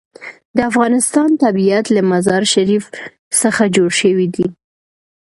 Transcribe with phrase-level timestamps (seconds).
[0.55, 2.83] د افغانستان طبیعت له مزارشریف
[3.41, 4.47] څخه جوړ شوی دی.